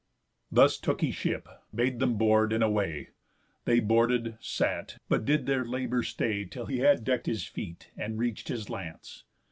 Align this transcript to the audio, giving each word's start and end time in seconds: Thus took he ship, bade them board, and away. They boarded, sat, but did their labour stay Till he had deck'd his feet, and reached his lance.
Thus 0.51 0.79
took 0.79 1.01
he 1.01 1.11
ship, 1.11 1.47
bade 1.75 1.99
them 1.99 2.15
board, 2.17 2.51
and 2.51 2.63
away. 2.63 3.09
They 3.65 3.79
boarded, 3.79 4.35
sat, 4.41 4.97
but 5.09 5.25
did 5.25 5.45
their 5.45 5.63
labour 5.63 6.01
stay 6.01 6.43
Till 6.43 6.65
he 6.65 6.79
had 6.79 7.03
deck'd 7.03 7.27
his 7.27 7.45
feet, 7.45 7.91
and 7.95 8.17
reached 8.17 8.47
his 8.47 8.67
lance. 8.67 9.25